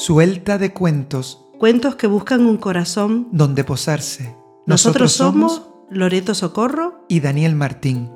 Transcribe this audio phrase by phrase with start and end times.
[0.00, 3.28] Suelta de cuentos Cuentos que buscan un corazón.
[3.32, 4.34] donde posarse.
[4.64, 7.04] Nosotros, somos Loreto Socorro.
[7.06, 8.10] y Daniel Martín.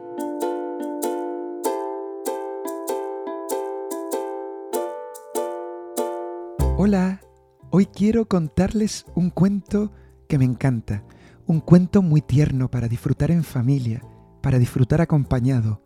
[6.78, 7.20] Hola,
[7.69, 9.92] hoy quiero contarles un cuento
[10.27, 11.05] que me encanta,
[11.45, 14.03] un cuento muy tierno para disfrutar en familia,
[14.41, 15.83] para disfrutar acompañado.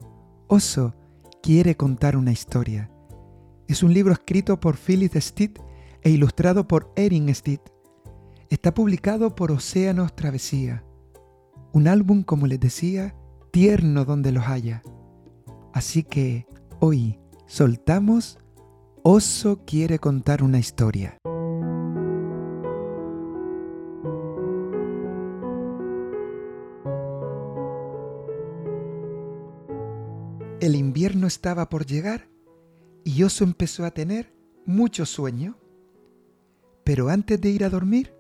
[0.47, 0.95] Oso
[1.43, 2.89] quiere contar una historia.
[3.67, 5.59] Es un libro escrito por Phyllis Stitt
[6.03, 7.63] e ilustrado por Erin Stitt.
[8.51, 10.85] Está publicado por Océanos Travesía,
[11.73, 13.15] un álbum, como les decía,
[13.51, 14.83] tierno donde los haya.
[15.73, 16.47] Así que
[16.81, 18.39] hoy soltamos
[19.03, 21.19] Oso quiere contar una historia.
[30.61, 32.29] El invierno estaba por llegar
[33.05, 34.35] y Oso empezó a tener
[34.67, 35.57] mucho sueño.
[36.89, 38.15] Pero antes de ir a dormir,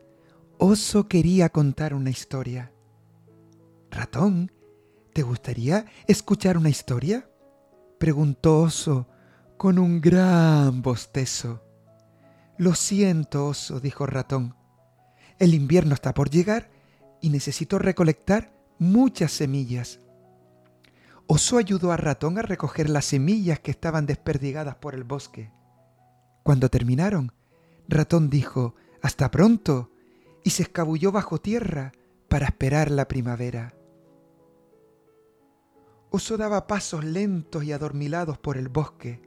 [0.58, 2.70] Oso quería contar una historia.
[3.91, 4.52] Ratón,
[5.14, 7.30] ¿te gustaría escuchar una historia?
[7.98, 9.08] preguntó Oso
[9.56, 11.62] con un gran bostezo.
[12.58, 14.55] Lo siento, Oso, dijo Ratón.
[15.39, 16.69] El invierno está por llegar
[17.22, 19.98] y necesito recolectar muchas semillas.
[21.27, 25.50] Oso ayudó a Ratón a recoger las semillas que estaban desperdigadas por el bosque.
[26.42, 27.33] Cuando terminaron,
[27.89, 29.91] Ratón dijo, Hasta pronto,
[30.45, 31.92] y se escabulló bajo tierra
[32.29, 33.74] para esperar la primavera.
[36.11, 39.23] Oso daba pasos lentos y adormilados por el bosque.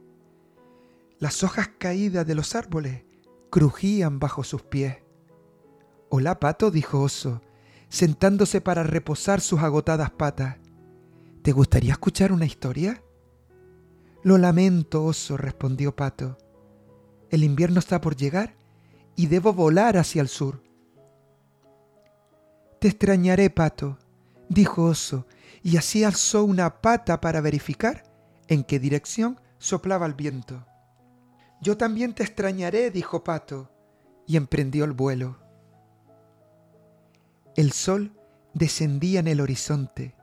[1.18, 3.04] Las hojas caídas de los árboles
[3.50, 4.98] crujían bajo sus pies.
[6.08, 7.42] Hola, pato, dijo Oso,
[7.88, 10.58] sentándose para reposar sus agotadas patas.
[11.42, 13.02] ¿Te gustaría escuchar una historia?
[14.22, 16.38] Lo lamento, Oso, respondió Pato.
[17.30, 18.56] El invierno está por llegar
[19.16, 20.62] y debo volar hacia el sur.
[22.78, 23.98] Te extrañaré, Pato,
[24.48, 25.26] dijo Oso,
[25.62, 28.02] y así alzó una pata para verificar
[28.48, 30.66] en qué dirección soplaba el viento.
[31.60, 33.70] Yo también te extrañaré, dijo Pato,
[34.26, 35.38] y emprendió el vuelo.
[37.54, 38.18] El sol
[38.54, 40.16] descendía en el horizonte.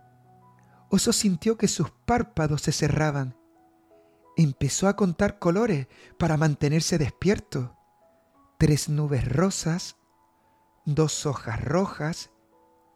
[0.90, 3.38] Oso sintió que sus párpados se cerraban.
[4.36, 7.78] Empezó a contar colores para mantenerse despierto.
[8.60, 9.96] Tres nubes rosas,
[10.84, 12.30] dos hojas rojas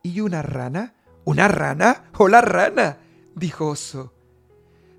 [0.03, 0.93] y una rana.
[1.23, 2.03] ¿Una rana?
[2.17, 2.97] ¡Hola rana!
[3.33, 4.13] dijo Oso.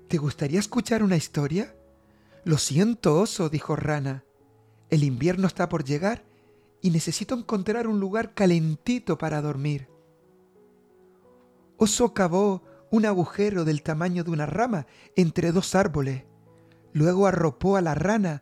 [0.07, 1.75] ¿Te gustaría escuchar una historia?
[2.45, 4.23] Lo siento, Oso, dijo Rana.
[4.89, 6.23] El invierno está por llegar
[6.81, 9.87] y necesito encontrar un lugar calentito para dormir.
[11.77, 16.23] Oso cavó un agujero del tamaño de una rama entre dos árboles.
[16.91, 18.41] Luego arropó a la rana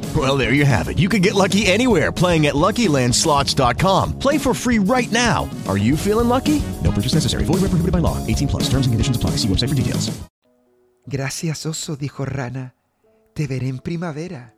[0.13, 0.99] Well, there you have it.
[0.99, 4.19] You can get lucky anywhere playing at LuckyLandSlots.com.
[4.19, 5.49] Play for free right now.
[5.69, 6.61] Are you feeling lucky?
[6.83, 7.45] No purchase necessary.
[7.45, 8.17] Void where prohibited by law.
[8.27, 8.63] 18 plus.
[8.63, 9.37] Terms and conditions apply.
[9.37, 10.11] See website for details.
[11.05, 12.75] Gracias, oso, dijo Rana.
[13.33, 14.53] Te veré en primavera.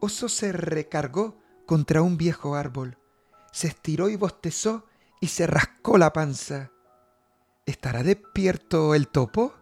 [0.00, 2.98] Oso se recargó contra un viejo árbol,
[3.52, 4.86] se estiró y bostezó
[5.20, 6.70] y se rascó la panza.
[7.66, 9.54] ¿Estará despierto el topo?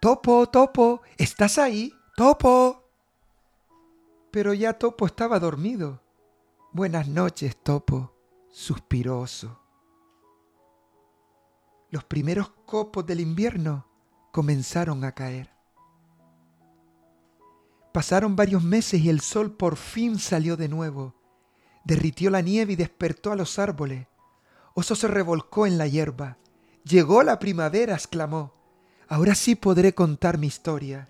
[0.00, 1.92] Topo, topo, ¿estás ahí?
[2.16, 2.85] Topo.
[4.36, 6.02] Pero ya Topo estaba dormido.
[6.70, 8.12] Buenas noches, Topo,
[8.50, 9.58] suspiró Oso.
[11.88, 13.86] Los primeros copos del invierno
[14.32, 15.48] comenzaron a caer.
[17.94, 21.14] Pasaron varios meses y el sol por fin salió de nuevo.
[21.84, 24.06] Derritió la nieve y despertó a los árboles.
[24.74, 26.36] Oso se revolcó en la hierba.
[26.84, 28.52] Llegó la primavera, exclamó.
[29.08, 31.08] Ahora sí podré contar mi historia.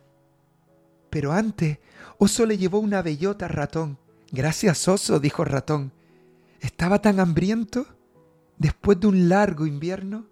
[1.17, 1.79] Pero antes,
[2.19, 3.99] Oso le llevó una bellota a Ratón.
[4.33, 5.95] Gracias, Oso, dijo Ratón.
[6.61, 7.87] Estaba tan hambriento
[8.59, 10.27] después de un largo invierno.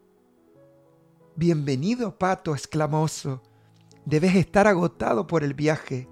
[1.37, 3.43] Bienvenido, pato, exclamó Oso.
[4.05, 6.07] Debes estar agotado por el viaje.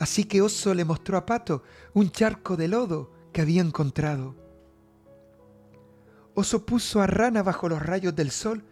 [0.00, 1.62] Así que Oso le mostró a Pato
[1.94, 4.34] un charco de lodo que había encontrado.
[6.34, 8.64] Oso puso a Rana bajo los rayos del sol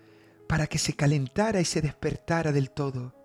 [0.49, 3.16] para que se calentara y se despertara del todo.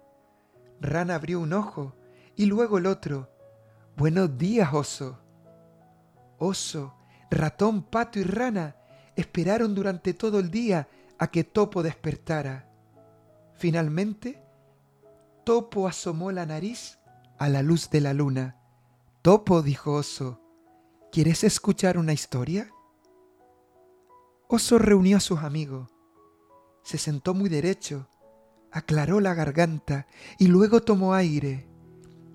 [0.81, 1.95] Rana abrió un ojo
[2.35, 3.29] y luego el otro.
[3.95, 5.19] Buenos días, Oso.
[6.39, 6.95] Oso,
[7.29, 8.75] ratón, pato y rana
[9.15, 10.87] esperaron durante todo el día
[11.19, 12.67] a que Topo despertara.
[13.53, 14.43] Finalmente,
[15.45, 16.97] Topo asomó la nariz
[17.37, 18.57] a la luz de la luna.
[19.21, 20.41] Topo, dijo Oso,
[21.11, 22.71] ¿quieres escuchar una historia?
[24.47, 25.91] Oso reunió a sus amigos,
[26.81, 28.09] se sentó muy derecho,
[28.71, 30.07] aclaró la garganta
[30.39, 31.67] y luego tomó aire.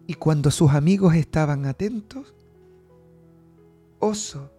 [0.06, 2.34] Y cuando sus amigos estaban atentos,
[3.98, 4.52] Oso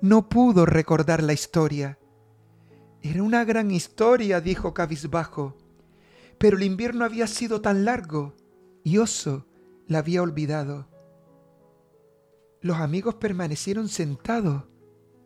[0.00, 1.98] no pudo recordar la historia.
[3.02, 5.56] Era una gran historia, dijo cabizbajo,
[6.38, 8.34] pero el invierno había sido tan largo
[8.82, 9.46] y Oso
[9.86, 10.88] la había olvidado.
[12.60, 14.64] Los amigos permanecieron sentados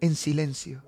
[0.01, 0.85] en silencio.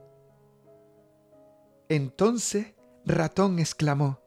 [1.88, 2.74] Entonces
[3.06, 4.23] Ratón exclamó,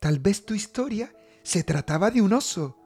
[0.00, 2.78] Tal vez tu historia se trataba de un oso,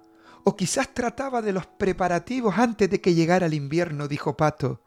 [0.43, 4.83] o quizás trataba de los preparativos antes de que llegara el invierno, dijo Pato.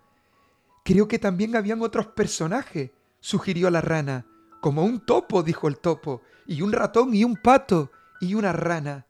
[0.84, 2.92] Creo que también habían otros personajes,
[3.22, 4.28] sugirió la rana,
[4.62, 9.08] como un topo, dijo el topo, y un ratón y un pato y una rana.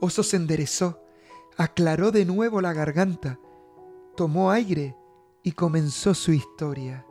[0.00, 1.04] Oso se enderezó,
[1.58, 3.38] aclaró de nuevo la garganta,
[4.16, 4.96] tomó aire
[5.42, 7.04] y comenzó su historia.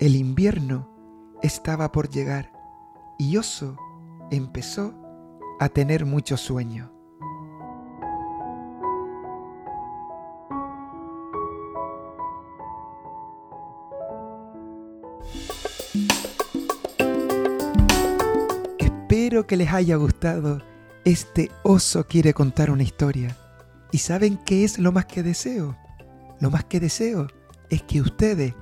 [0.00, 2.52] El invierno estaba por llegar
[3.18, 3.76] y Oso
[4.30, 4.94] empezó
[5.58, 6.92] a tener mucho sueño.
[18.78, 20.62] Espero que les haya gustado.
[21.04, 23.36] Este oso quiere contar una historia.
[23.92, 25.76] ¿Y saben qué es lo más que deseo?
[26.40, 27.28] Lo más que deseo
[27.70, 28.54] es que ustedes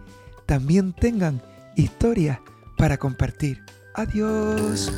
[0.47, 1.43] también tengan
[1.77, 2.39] historias
[2.77, 3.63] para compartir.
[3.95, 4.91] Adiós.